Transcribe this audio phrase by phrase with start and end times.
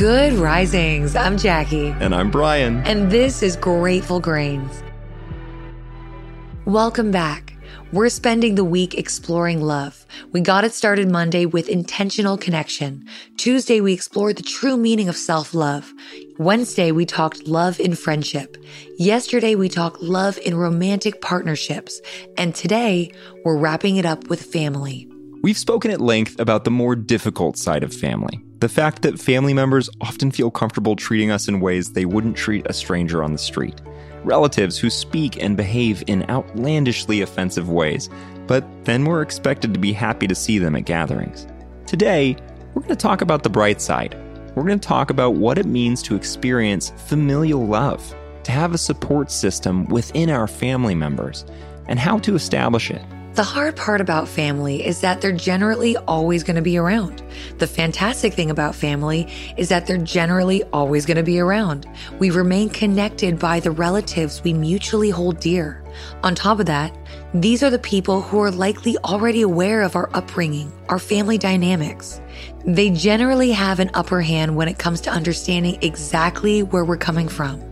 [0.00, 1.14] Good risings.
[1.14, 1.88] I'm Jackie.
[1.88, 2.78] And I'm Brian.
[2.86, 4.82] And this is Grateful Grains.
[6.64, 7.54] Welcome back.
[7.92, 10.06] We're spending the week exploring love.
[10.32, 13.06] We got it started Monday with intentional connection.
[13.36, 15.92] Tuesday, we explored the true meaning of self love.
[16.38, 18.56] Wednesday, we talked love in friendship.
[18.96, 22.00] Yesterday, we talked love in romantic partnerships.
[22.38, 23.12] And today,
[23.44, 25.10] we're wrapping it up with family.
[25.42, 28.42] We've spoken at length about the more difficult side of family.
[28.58, 32.66] The fact that family members often feel comfortable treating us in ways they wouldn't treat
[32.66, 33.80] a stranger on the street.
[34.22, 38.10] Relatives who speak and behave in outlandishly offensive ways,
[38.46, 41.46] but then we're expected to be happy to see them at gatherings.
[41.86, 42.36] Today,
[42.74, 44.14] we're going to talk about the bright side.
[44.54, 48.78] We're going to talk about what it means to experience familial love, to have a
[48.78, 51.46] support system within our family members,
[51.88, 53.02] and how to establish it.
[53.40, 57.22] The hard part about family is that they're generally always going to be around.
[57.56, 61.88] The fantastic thing about family is that they're generally always going to be around.
[62.18, 65.82] We remain connected by the relatives we mutually hold dear.
[66.22, 66.94] On top of that,
[67.32, 72.20] these are the people who are likely already aware of our upbringing, our family dynamics.
[72.66, 77.26] They generally have an upper hand when it comes to understanding exactly where we're coming
[77.26, 77.62] from.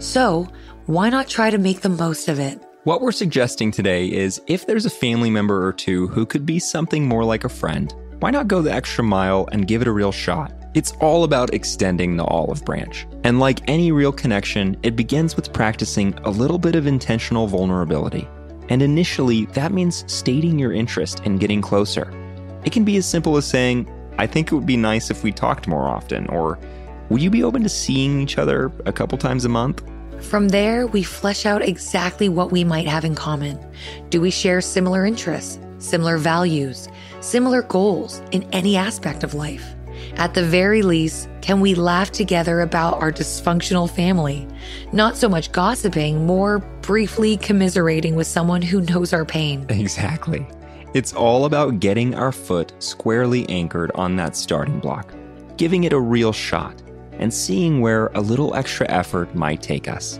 [0.00, 0.48] So,
[0.86, 2.60] why not try to make the most of it?
[2.84, 6.58] What we're suggesting today is if there's a family member or two who could be
[6.58, 9.92] something more like a friend, why not go the extra mile and give it a
[9.92, 10.52] real shot?
[10.74, 13.06] It's all about extending the olive branch.
[13.22, 18.28] And like any real connection, it begins with practicing a little bit of intentional vulnerability.
[18.68, 22.12] And initially, that means stating your interest in getting closer.
[22.64, 25.30] It can be as simple as saying, I think it would be nice if we
[25.30, 26.58] talked more often, or
[27.10, 29.84] would you be open to seeing each other a couple times a month?
[30.22, 33.58] From there, we flesh out exactly what we might have in common.
[34.08, 36.88] Do we share similar interests, similar values,
[37.20, 39.74] similar goals in any aspect of life?
[40.16, 44.48] At the very least, can we laugh together about our dysfunctional family?
[44.92, 49.66] Not so much gossiping, more briefly commiserating with someone who knows our pain.
[49.70, 50.46] Exactly.
[50.94, 55.12] It's all about getting our foot squarely anchored on that starting block,
[55.56, 56.82] giving it a real shot
[57.18, 60.18] and seeing where a little extra effort might take us.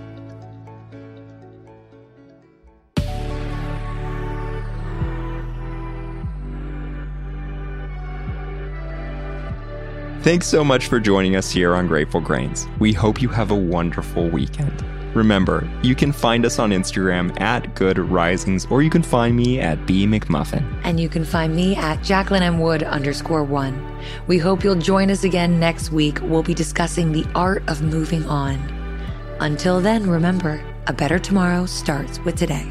[10.22, 12.68] Thanks so much for joining us here on Grateful Grains.
[12.78, 14.84] We hope you have a wonderful weekend.
[15.14, 19.60] Remember, you can find us on Instagram at Good Risings, or you can find me
[19.60, 20.64] at B McMuffin.
[20.84, 22.58] And you can find me at Jacqueline M.
[22.58, 23.80] Wood underscore one.
[24.26, 26.18] We hope you'll join us again next week.
[26.22, 28.56] We'll be discussing the art of moving on.
[29.40, 32.70] Until then, remember, a better tomorrow starts with today.